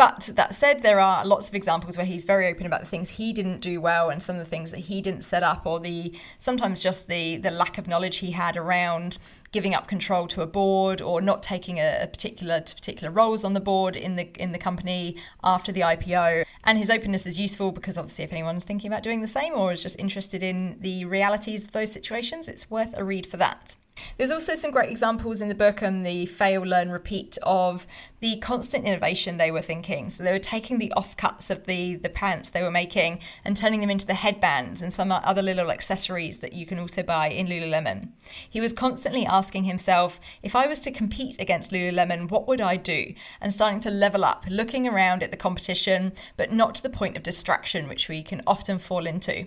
But 0.00 0.30
that 0.36 0.54
said, 0.54 0.80
there 0.80 0.98
are 0.98 1.26
lots 1.26 1.50
of 1.50 1.54
examples 1.54 1.98
where 1.98 2.06
he's 2.06 2.24
very 2.24 2.48
open 2.48 2.64
about 2.64 2.80
the 2.80 2.86
things 2.86 3.10
he 3.10 3.34
didn't 3.34 3.60
do 3.60 3.82
well 3.82 4.08
and 4.08 4.22
some 4.22 4.34
of 4.34 4.40
the 4.40 4.48
things 4.48 4.70
that 4.70 4.80
he 4.80 5.02
didn't 5.02 5.24
set 5.24 5.42
up, 5.42 5.66
or 5.66 5.78
the 5.78 6.14
sometimes 6.38 6.80
just 6.80 7.06
the 7.06 7.36
the 7.36 7.50
lack 7.50 7.76
of 7.76 7.86
knowledge 7.86 8.16
he 8.16 8.30
had 8.30 8.56
around 8.56 9.18
giving 9.52 9.74
up 9.74 9.88
control 9.88 10.26
to 10.28 10.40
a 10.40 10.46
board 10.46 11.02
or 11.02 11.20
not 11.20 11.42
taking 11.42 11.80
a, 11.80 12.04
a 12.04 12.06
particular 12.06 12.62
particular 12.62 13.12
roles 13.12 13.44
on 13.44 13.52
the 13.52 13.60
board 13.60 13.94
in 13.94 14.16
the 14.16 14.30
in 14.42 14.52
the 14.52 14.58
company 14.58 15.16
after 15.44 15.70
the 15.70 15.82
IPO. 15.82 16.46
And 16.64 16.78
his 16.78 16.88
openness 16.88 17.26
is 17.26 17.38
useful 17.38 17.70
because 17.70 17.98
obviously 17.98 18.24
if 18.24 18.32
anyone's 18.32 18.64
thinking 18.64 18.90
about 18.90 19.02
doing 19.02 19.20
the 19.20 19.26
same 19.26 19.52
or 19.52 19.70
is 19.70 19.82
just 19.82 20.00
interested 20.00 20.42
in 20.42 20.80
the 20.80 21.04
realities 21.04 21.66
of 21.66 21.72
those 21.72 21.92
situations, 21.92 22.48
it's 22.48 22.70
worth 22.70 22.96
a 22.96 23.04
read 23.04 23.26
for 23.26 23.36
that. 23.36 23.76
There's 24.16 24.30
also 24.30 24.54
some 24.54 24.70
great 24.70 24.90
examples 24.90 25.40
in 25.40 25.48
the 25.48 25.54
book 25.54 25.82
on 25.82 26.02
the 26.02 26.26
fail, 26.26 26.62
learn, 26.62 26.90
repeat 26.90 27.38
of 27.42 27.86
the 28.20 28.36
constant 28.36 28.84
innovation 28.84 29.36
they 29.36 29.50
were 29.50 29.62
thinking. 29.62 30.10
So 30.10 30.22
they 30.22 30.32
were 30.32 30.38
taking 30.38 30.78
the 30.78 30.92
offcuts 30.96 31.50
of 31.50 31.64
the, 31.64 31.96
the 31.96 32.08
pants 32.08 32.50
they 32.50 32.62
were 32.62 32.70
making 32.70 33.20
and 33.44 33.56
turning 33.56 33.80
them 33.80 33.90
into 33.90 34.06
the 34.06 34.14
headbands 34.14 34.82
and 34.82 34.92
some 34.92 35.10
other 35.12 35.42
little 35.42 35.70
accessories 35.70 36.38
that 36.38 36.52
you 36.52 36.66
can 36.66 36.78
also 36.78 37.02
buy 37.02 37.28
in 37.28 37.46
Lululemon. 37.46 38.10
He 38.48 38.60
was 38.60 38.72
constantly 38.72 39.26
asking 39.26 39.64
himself, 39.64 40.20
if 40.42 40.54
I 40.54 40.66
was 40.66 40.80
to 40.80 40.90
compete 40.90 41.40
against 41.40 41.70
Lululemon, 41.70 42.30
what 42.30 42.46
would 42.46 42.60
I 42.60 42.76
do? 42.76 43.14
And 43.40 43.52
starting 43.52 43.80
to 43.80 43.90
level 43.90 44.24
up, 44.24 44.44
looking 44.48 44.86
around 44.86 45.22
at 45.22 45.30
the 45.30 45.36
competition, 45.36 46.12
but 46.36 46.52
not 46.52 46.74
to 46.74 46.82
the 46.82 46.90
point 46.90 47.16
of 47.16 47.22
distraction, 47.22 47.88
which 47.88 48.08
we 48.08 48.22
can 48.22 48.42
often 48.46 48.78
fall 48.78 49.06
into. 49.06 49.46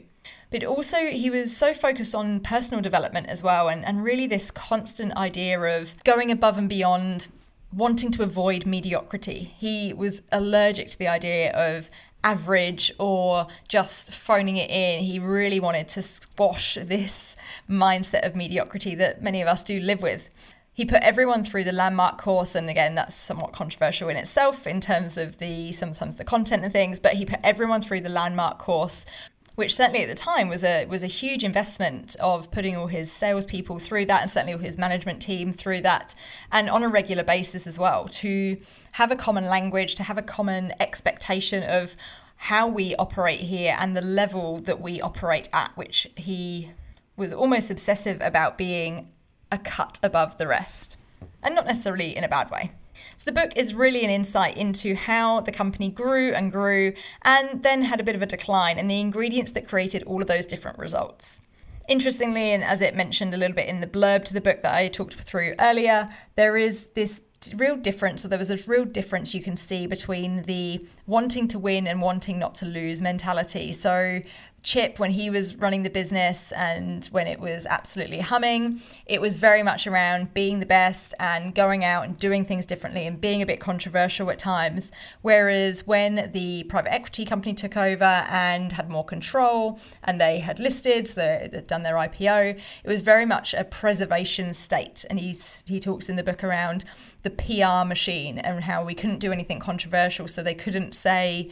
But 0.49 0.63
also, 0.63 1.07
he 1.07 1.29
was 1.29 1.55
so 1.55 1.73
focused 1.73 2.13
on 2.13 2.39
personal 2.39 2.81
development 2.81 3.27
as 3.27 3.41
well, 3.41 3.69
and, 3.69 3.83
and 3.85 4.03
really 4.03 4.27
this 4.27 4.51
constant 4.51 5.13
idea 5.15 5.59
of 5.59 5.95
going 6.03 6.31
above 6.31 6.57
and 6.57 6.69
beyond, 6.69 7.27
wanting 7.71 8.11
to 8.11 8.23
avoid 8.23 8.65
mediocrity. 8.65 9.53
He 9.57 9.93
was 9.93 10.21
allergic 10.31 10.89
to 10.89 10.99
the 10.99 11.07
idea 11.07 11.51
of 11.53 11.89
average 12.23 12.91
or 12.99 13.47
just 13.67 14.13
phoning 14.13 14.57
it 14.57 14.69
in. 14.69 15.03
He 15.03 15.19
really 15.19 15.59
wanted 15.59 15.87
to 15.89 16.01
squash 16.01 16.77
this 16.81 17.35
mindset 17.69 18.25
of 18.25 18.35
mediocrity 18.35 18.95
that 18.95 19.21
many 19.21 19.41
of 19.41 19.47
us 19.47 19.63
do 19.63 19.79
live 19.79 20.01
with. 20.01 20.29
He 20.75 20.85
put 20.85 21.03
everyone 21.03 21.43
through 21.43 21.65
the 21.65 21.71
landmark 21.71 22.17
course, 22.17 22.55
and 22.55 22.67
again, 22.67 22.95
that's 22.95 23.13
somewhat 23.13 23.53
controversial 23.53 24.09
in 24.09 24.17
itself 24.17 24.65
in 24.65 24.81
terms 24.81 25.19
of 25.19 25.37
the 25.37 25.71
sometimes 25.71 26.15
the 26.15 26.23
content 26.23 26.63
and 26.63 26.73
things. 26.73 26.99
But 26.99 27.13
he 27.13 27.25
put 27.25 27.39
everyone 27.43 27.83
through 27.83 28.01
the 28.01 28.09
landmark 28.09 28.57
course, 28.57 29.05
which 29.55 29.75
certainly 29.75 30.01
at 30.01 30.09
the 30.09 30.15
time 30.15 30.49
was 30.49 30.63
a 30.63 30.85
was 30.85 31.03
a 31.03 31.07
huge 31.07 31.43
investment 31.43 32.15
of 32.19 32.49
putting 32.51 32.75
all 32.75 32.87
his 32.87 33.11
salespeople 33.11 33.79
through 33.79 34.05
that, 34.05 34.21
and 34.21 34.31
certainly 34.31 34.53
all 34.53 34.59
his 34.59 34.77
management 34.77 35.21
team 35.21 35.51
through 35.51 35.81
that, 35.81 36.15
and 36.51 36.69
on 36.69 36.83
a 36.83 36.87
regular 36.89 37.23
basis 37.23 37.67
as 37.67 37.77
well 37.77 38.07
to 38.07 38.55
have 38.93 39.11
a 39.11 39.15
common 39.15 39.45
language, 39.45 39.95
to 39.95 40.03
have 40.03 40.17
a 40.17 40.23
common 40.23 40.73
expectation 40.79 41.63
of 41.63 41.95
how 42.35 42.67
we 42.67 42.95
operate 42.95 43.39
here 43.39 43.75
and 43.79 43.95
the 43.95 44.01
level 44.01 44.59
that 44.59 44.81
we 44.81 44.99
operate 45.01 45.47
at, 45.53 45.71
which 45.77 46.07
he 46.15 46.69
was 47.15 47.31
almost 47.31 47.71
obsessive 47.71 48.19
about 48.21 48.57
being 48.57 49.09
a 49.51 49.57
cut 49.57 49.99
above 50.03 50.37
the 50.37 50.47
rest, 50.47 50.97
and 51.43 51.55
not 51.55 51.65
necessarily 51.65 52.15
in 52.15 52.23
a 52.23 52.29
bad 52.29 52.49
way. 52.51 52.71
So 53.17 53.25
the 53.25 53.39
book 53.39 53.51
is 53.55 53.75
really 53.75 54.03
an 54.03 54.09
insight 54.09 54.57
into 54.57 54.95
how 54.95 55.41
the 55.41 55.51
company 55.51 55.89
grew 55.89 56.33
and 56.33 56.51
grew 56.51 56.93
and 57.23 57.61
then 57.63 57.81
had 57.81 57.99
a 57.99 58.03
bit 58.03 58.15
of 58.15 58.21
a 58.21 58.25
decline 58.25 58.77
and 58.77 58.89
the 58.89 58.99
ingredients 58.99 59.51
that 59.53 59.67
created 59.67 60.03
all 60.03 60.21
of 60.21 60.27
those 60.27 60.45
different 60.45 60.77
results. 60.77 61.41
Interestingly, 61.89 62.53
and 62.53 62.63
as 62.63 62.79
it 62.81 62.95
mentioned 62.95 63.33
a 63.33 63.37
little 63.37 63.55
bit 63.55 63.67
in 63.67 63.81
the 63.81 63.87
blurb 63.87 64.23
to 64.25 64.33
the 64.33 64.41
book 64.41 64.61
that 64.61 64.73
I 64.73 64.87
talked 64.87 65.15
through 65.15 65.55
earlier, 65.59 66.07
there 66.35 66.55
is 66.55 66.87
this 66.87 67.21
real 67.55 67.75
difference. 67.75 68.21
So 68.21 68.29
there 68.29 68.39
was 68.39 68.51
a 68.51 68.57
real 68.69 68.85
difference 68.85 69.33
you 69.33 69.43
can 69.43 69.57
see 69.57 69.85
between 69.85 70.43
the 70.43 70.85
wanting 71.07 71.49
to 71.49 71.59
win 71.59 71.87
and 71.87 72.01
wanting 72.01 72.39
not 72.39 72.55
to 72.55 72.65
lose 72.65 73.01
mentality. 73.01 73.73
So 73.73 74.21
Chip, 74.63 74.97
when 74.97 75.11
he 75.11 75.29
was 75.29 75.57
running 75.57 75.83
the 75.83 75.89
business 75.89 76.53
and 76.53 77.05
when 77.07 77.27
it 77.27 77.37
was 77.37 77.65
absolutely 77.65 78.21
humming, 78.21 78.81
it 79.05 79.19
was 79.19 79.35
very 79.35 79.61
much 79.61 79.85
around 79.87 80.33
being 80.33 80.61
the 80.61 80.65
best 80.65 81.13
and 81.19 81.53
going 81.53 81.83
out 81.83 82.05
and 82.05 82.17
doing 82.17 82.45
things 82.45 82.65
differently 82.65 83.05
and 83.05 83.19
being 83.19 83.41
a 83.41 83.45
bit 83.45 83.59
controversial 83.59 84.31
at 84.31 84.39
times. 84.39 84.89
Whereas 85.21 85.85
when 85.85 86.31
the 86.31 86.63
private 86.63 86.93
equity 86.93 87.25
company 87.25 87.53
took 87.53 87.75
over 87.75 88.25
and 88.29 88.71
had 88.71 88.89
more 88.89 89.03
control 89.03 89.79
and 90.01 90.19
they 90.19 90.39
had 90.39 90.59
listed, 90.59 91.07
so 91.07 91.15
they'd 91.51 91.67
done 91.67 91.83
their 91.83 91.95
IPO, 91.95 92.57
it 92.85 92.87
was 92.87 93.01
very 93.01 93.25
much 93.25 93.53
a 93.53 93.65
preservation 93.65 94.53
state. 94.53 95.03
And 95.09 95.19
he, 95.19 95.37
he 95.67 95.81
talks 95.81 96.07
in 96.07 96.15
the 96.15 96.23
book 96.23 96.41
around 96.41 96.85
the 97.23 97.29
PR 97.29 97.85
machine 97.87 98.37
and 98.37 98.63
how 98.63 98.83
we 98.83 98.93
couldn't 98.93 99.19
do 99.19 99.31
anything 99.31 99.59
controversial, 99.59 100.27
so 100.27 100.41
they 100.41 100.53
couldn't 100.53 100.93
say 100.93 101.49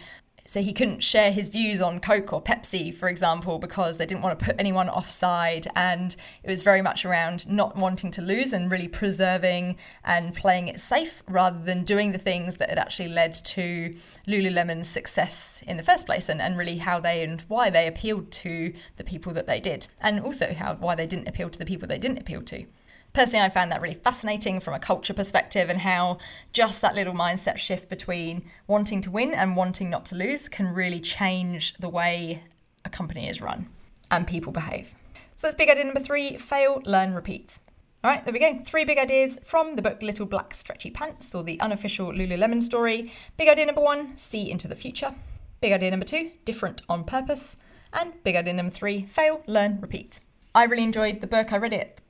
so 0.51 0.62
he 0.62 0.74
couldn't 0.74 1.01
share 1.01 1.31
his 1.31 1.48
views 1.48 1.79
on 1.79 2.01
Coke 2.01 2.34
or 2.34 2.41
Pepsi, 2.41 2.93
for 2.93 3.08
example, 3.08 3.58
because 3.58 3.96
they 3.96 4.05
didn't 4.05 4.22
want 4.22 4.38
to 4.38 4.46
put 4.46 4.58
anyone 4.60 4.89
offside. 4.89 5.65
And 5.77 6.13
it 6.43 6.50
was 6.50 6.62
very 6.62 6.81
much 6.81 7.05
around 7.05 7.50
not 7.50 7.77
wanting 7.77 8.12
to 8.12 8.22
lose 8.22 8.51
and 8.51 8.70
really 8.70 8.89
preserving 8.89 9.77
and 10.03 10.36
playing 10.36 10.67
it 10.67 10.81
safe 10.81 11.24
rather 11.25 11.58
than 11.58 11.86
doing 11.86 12.12
the 12.12 12.17
things 12.17 12.58
that 12.58 12.67
had 12.67 12.77
actually 12.79 13.08
led 13.08 13.31
to 13.31 13.93
Lululemon's 14.27 14.89
success 14.89 15.63
in 15.67 15.77
the 15.77 15.84
first 15.84 16.05
place 16.05 16.27
and, 16.27 16.41
and 16.41 16.58
really 16.58 16.79
how 16.79 17.00
they 17.00 17.24
and 17.24 17.39
why 17.48 17.70
they 17.70 17.88
appealed 17.88 18.29
to 18.31 18.74
the 18.98 19.05
people 19.05 19.31
that 19.31 19.48
they 19.48 19.62
did. 19.62 19.88
And 20.01 20.20
also 20.20 20.53
how 20.53 20.75
why 20.75 20.96
they 20.96 21.08
didn't 21.08 21.29
appeal 21.29 21.50
to 21.50 21.60
the 21.60 21.65
people 21.65 21.88
they 21.88 21.98
didn't 21.98 22.17
appeal 22.17 22.41
to 22.41 22.65
personally, 23.13 23.46
I 23.46 23.50
found 23.50 23.72
that 23.72 23.82
really 23.82 23.96
fascinating 23.96 24.60
from 24.60 24.74
a 24.74 24.80
culture 24.80 25.13
perspective 25.13 25.70
and 25.70 25.80
how 25.80 26.18
just 26.53 26.82
that 26.82 26.96
little 26.96 27.13
mindset 27.13 27.58
shift 27.58 27.89
between 27.89 28.44
wanting 28.68 29.01
to 29.01 29.12
win 29.12 29.34
and 29.34 29.56
wanting 29.56 29.89
not 29.89 30.06
to 30.06 30.15
lose 30.15 30.48
can 30.50 30.74
really 30.74 31.00
change 31.00 31.74
the 31.75 31.89
way 31.89 32.41
a 32.86 32.89
company 32.89 33.27
is 33.27 33.41
run 33.41 33.68
and 34.10 34.27
people 34.27 34.51
behave. 34.51 34.94
So 35.36 35.48
that's 35.48 35.56
big 35.56 35.70
idea 35.70 35.86
number 35.86 36.00
three 36.00 36.38
fail, 36.38 36.82
learn, 36.86 37.13
repeat. 37.13 37.60
All 38.03 38.12
right, 38.12 38.24
there 38.25 38.34
we 38.34 38.39
go. 38.39 38.60
Three 38.65 38.84
big 38.84 38.98
ideas 38.98 39.38
from 39.44 39.75
the 39.75 39.82
book 39.82 40.01
Little 40.01 40.25
Black 40.25 40.53
Stretchy 40.53 40.89
Pants 40.89 41.36
or 41.36 41.44
the 41.44 41.60
unofficial 41.62 42.12
Lululemon 42.12 42.63
story. 42.63 43.12
Big 43.38 43.48
idea 43.48 43.65
number 43.65 43.82
one 43.82 44.18
see 44.18 44.50
into 44.50 44.68
the 44.68 44.75
future. 44.75 45.13
Big 45.62 45.72
idea 45.72 45.91
number 45.91 46.06
two 46.06 46.32
different 46.44 46.82
on 46.89 47.03
purpose. 47.03 47.56
And 47.94 48.13
big 48.24 48.36
idea 48.36 48.53
number 48.53 48.72
three 48.72 49.03
fail, 49.03 49.44
learn, 49.46 49.80
repeat. 49.82 50.20
I 50.56 50.65
really 50.65 50.84
enjoyed 50.84 51.22
the 51.22 51.27
book. 51.27 51.53
I 51.53 51.58
read 51.58 51.74
it 51.74 52.01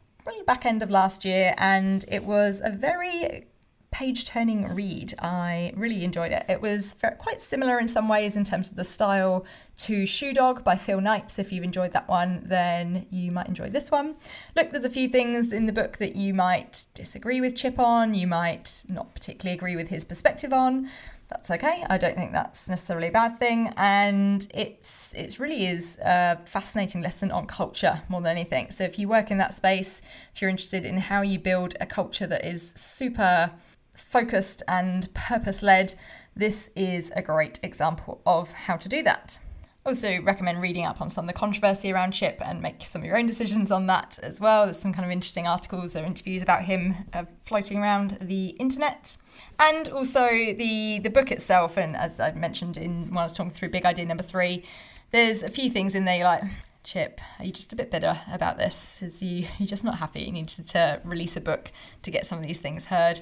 back 0.45 0.65
end 0.65 0.83
of 0.83 0.89
last 0.89 1.25
year, 1.25 1.53
and 1.57 2.05
it 2.07 2.23
was 2.23 2.61
a 2.63 2.69
very 2.71 3.45
page 3.91 4.23
turning 4.23 4.73
read. 4.73 5.13
I 5.19 5.73
really 5.75 6.05
enjoyed 6.05 6.31
it. 6.31 6.45
It 6.47 6.61
was 6.61 6.95
quite 7.19 7.41
similar 7.41 7.77
in 7.77 7.89
some 7.89 8.07
ways 8.07 8.37
in 8.37 8.45
terms 8.45 8.69
of 8.69 8.77
the 8.77 8.85
style 8.85 9.45
to 9.79 10.05
Shoe 10.05 10.31
Dog 10.31 10.63
by 10.63 10.77
Phil 10.77 11.01
Knight. 11.01 11.29
So 11.29 11.41
if 11.41 11.51
you've 11.51 11.65
enjoyed 11.65 11.91
that 11.91 12.07
one, 12.07 12.41
then 12.45 13.05
you 13.09 13.31
might 13.31 13.47
enjoy 13.47 13.69
this 13.69 13.91
one. 13.91 14.15
Look, 14.55 14.69
there's 14.69 14.85
a 14.85 14.89
few 14.89 15.09
things 15.09 15.51
in 15.51 15.65
the 15.65 15.73
book 15.73 15.97
that 15.97 16.15
you 16.15 16.33
might 16.33 16.85
disagree 16.93 17.41
with 17.41 17.55
Chip 17.55 17.79
on, 17.79 18.13
you 18.13 18.27
might 18.27 18.81
not 18.87 19.13
particularly 19.13 19.57
agree 19.57 19.75
with 19.75 19.89
his 19.89 20.05
perspective 20.05 20.53
on 20.53 20.89
that's 21.31 21.49
okay. 21.49 21.83
I 21.89 21.97
don't 21.97 22.15
think 22.15 22.33
that's 22.33 22.67
necessarily 22.67 23.07
a 23.07 23.11
bad 23.11 23.39
thing, 23.39 23.71
and 23.77 24.45
it's 24.53 25.13
it 25.13 25.39
really 25.39 25.65
is 25.65 25.97
a 26.03 26.37
fascinating 26.45 27.01
lesson 27.01 27.31
on 27.31 27.47
culture 27.47 28.01
more 28.09 28.21
than 28.21 28.31
anything. 28.31 28.69
So 28.69 28.83
if 28.83 28.99
you 28.99 29.07
work 29.07 29.31
in 29.31 29.37
that 29.37 29.53
space, 29.53 30.01
if 30.35 30.41
you're 30.41 30.49
interested 30.49 30.85
in 30.85 30.97
how 30.97 31.21
you 31.21 31.39
build 31.39 31.75
a 31.79 31.85
culture 31.85 32.27
that 32.27 32.45
is 32.45 32.73
super 32.75 33.51
focused 33.95 34.61
and 34.67 35.11
purpose 35.13 35.63
led, 35.63 35.93
this 36.35 36.69
is 36.75 37.11
a 37.15 37.21
great 37.21 37.59
example 37.63 38.21
of 38.25 38.51
how 38.51 38.75
to 38.75 38.89
do 38.89 39.01
that. 39.03 39.39
Also, 39.83 40.21
recommend 40.21 40.61
reading 40.61 40.85
up 40.85 41.01
on 41.01 41.09
some 41.09 41.25
of 41.25 41.27
the 41.27 41.33
controversy 41.33 41.91
around 41.91 42.11
Chip 42.11 42.39
and 42.45 42.61
make 42.61 42.83
some 42.83 43.01
of 43.01 43.05
your 43.05 43.17
own 43.17 43.25
decisions 43.25 43.71
on 43.71 43.87
that 43.87 44.19
as 44.21 44.39
well. 44.39 44.65
There's 44.65 44.77
some 44.77 44.93
kind 44.93 45.05
of 45.05 45.11
interesting 45.11 45.47
articles 45.47 45.95
or 45.95 46.03
interviews 46.03 46.43
about 46.43 46.61
him 46.61 46.93
uh, 47.13 47.25
floating 47.45 47.79
around 47.79 48.19
the 48.21 48.49
internet. 48.59 49.17
And 49.59 49.89
also 49.89 50.27
the, 50.27 50.99
the 50.99 51.09
book 51.09 51.31
itself, 51.31 51.77
and 51.77 51.95
as 51.95 52.19
I 52.19 52.31
mentioned 52.33 52.77
in 52.77 53.09
when 53.09 53.17
I 53.17 53.23
was 53.23 53.33
talking 53.33 53.51
through 53.51 53.69
big 53.69 53.85
idea 53.85 54.05
number 54.05 54.21
three, 54.21 54.63
there's 55.09 55.41
a 55.41 55.49
few 55.49 55.67
things 55.67 55.95
in 55.95 56.05
there 56.05 56.15
you're 56.15 56.25
like, 56.25 56.43
Chip, 56.83 57.19
are 57.39 57.45
you 57.45 57.51
just 57.51 57.73
a 57.73 57.75
bit 57.75 57.89
bitter 57.89 58.19
about 58.31 58.57
this? 58.57 59.01
Is 59.01 59.21
you 59.21 59.47
you 59.57 59.65
just 59.65 59.83
not 59.83 59.97
happy? 59.97 60.21
You 60.21 60.31
needed 60.31 60.67
to 60.67 61.01
release 61.03 61.37
a 61.37 61.41
book 61.41 61.71
to 62.03 62.11
get 62.11 62.25
some 62.27 62.37
of 62.37 62.45
these 62.45 62.59
things 62.59 62.85
heard. 62.85 63.19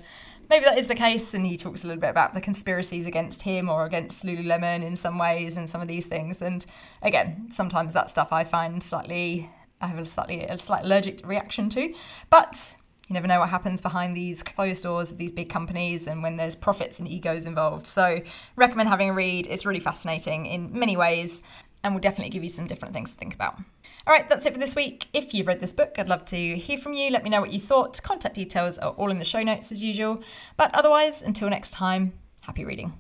Maybe 0.50 0.66
that 0.66 0.78
is 0.78 0.88
the 0.88 0.96
case. 0.96 1.34
And 1.34 1.46
he 1.46 1.58
talks 1.58 1.84
a 1.84 1.88
little 1.88 2.02
bit 2.02 2.10
about 2.10 2.34
the 2.34 2.42
conspiracies 2.42 3.06
against 3.06 3.42
him 3.42 3.70
or 3.70 3.86
against 3.86 4.26
Lululemon 4.26 4.84
in 4.84 4.96
some 4.96 5.18
ways 5.18 5.58
and 5.58 5.70
some 5.70 5.82
of 5.82 5.88
these 5.88 6.08
things. 6.08 6.42
And 6.42 6.66
again, 7.02 7.50
sometimes 7.52 7.94
that 7.94 8.10
stuff 8.10 8.32
I 8.32 8.44
find 8.44 8.82
slightly, 8.82 9.50
I 9.82 9.88
have 9.88 10.00
a 10.00 10.06
slightly, 10.06 10.44
a 10.44 10.58
slight 10.58 10.86
allergic 10.86 11.26
reaction 11.26 11.70
to. 11.70 11.94
But 12.30 12.76
you 13.08 13.16
never 13.16 13.28
know 13.28 13.40
what 13.40 13.50
happens 13.50 13.82
behind 13.82 14.16
these 14.16 14.44
closed 14.44 14.84
doors 14.84 15.12
of 15.12 15.18
these 15.18 15.32
big 15.32 15.50
companies 15.50 16.06
and 16.06 16.22
when 16.22 16.38
there's 16.38 16.56
profits 16.56 17.00
and 17.00 17.08
egos 17.08 17.48
involved. 17.48 17.88
So, 17.88 18.22
recommend 18.56 18.88
having 18.88 19.10
a 19.10 19.14
read. 19.14 19.48
It's 19.48 19.66
really 19.66 19.80
fascinating 19.80 20.46
in 20.46 20.78
many 20.78 20.96
ways 20.96 21.42
and 21.84 21.94
will 21.94 22.02
definitely 22.02 22.30
give 22.30 22.44
you 22.44 22.50
some 22.50 22.68
different 22.68 22.94
things 22.94 23.14
to 23.14 23.20
think 23.20 23.34
about. 23.34 23.58
All 24.08 24.14
right, 24.14 24.28
that's 24.28 24.46
it 24.46 24.54
for 24.54 24.60
this 24.60 24.76
week. 24.76 25.08
If 25.14 25.34
you've 25.34 25.48
read 25.48 25.60
this 25.60 25.74
book, 25.74 25.96
I'd 25.98 26.08
love 26.08 26.26
to 26.26 26.58
hear 26.58 26.78
from 26.78 26.94
you. 26.94 27.12
Let 27.12 27.24
me 27.24 27.30
know 27.30 27.42
what 27.42 27.52
you 27.52 27.60
thought. 27.60 28.02
Contact 28.02 28.36
details 28.36 28.78
are 28.78 28.92
all 28.92 29.12
in 29.12 29.20
the 29.20 29.26
show 29.26 29.44
notes 29.44 29.72
as 29.72 29.84
usual. 29.84 30.20
But 30.58 30.74
otherwise, 30.74 31.22
until 31.22 31.50
next 31.50 31.72
time, 31.72 32.14
happy 32.42 32.66
reading. 32.66 32.94